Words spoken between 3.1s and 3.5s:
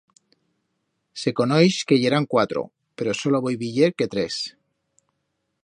solo